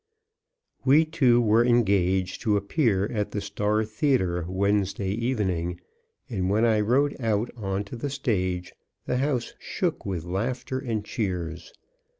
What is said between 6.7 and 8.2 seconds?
rode out on to the